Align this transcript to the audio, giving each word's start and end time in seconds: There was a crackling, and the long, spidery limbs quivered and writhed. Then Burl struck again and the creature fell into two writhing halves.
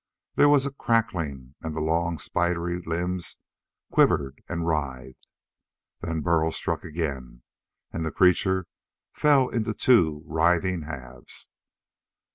There 0.33 0.49
was 0.49 0.65
a 0.65 0.71
crackling, 0.71 1.53
and 1.61 1.75
the 1.75 1.79
long, 1.79 2.17
spidery 2.17 2.81
limbs 2.83 3.37
quivered 3.91 4.41
and 4.49 4.65
writhed. 4.65 5.27
Then 6.01 6.21
Burl 6.21 6.49
struck 6.51 6.83
again 6.83 7.43
and 7.93 8.03
the 8.03 8.09
creature 8.11 8.65
fell 9.13 9.47
into 9.49 9.75
two 9.75 10.23
writhing 10.25 10.85
halves. 10.89 11.49